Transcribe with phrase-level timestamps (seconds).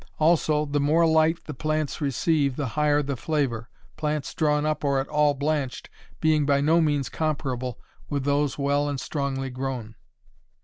[0.17, 4.99] Also the more light the plants receive the higher the flavor, plants drawn up or
[4.99, 9.93] at all blanched, being by no means comparable with those well and strongly grown.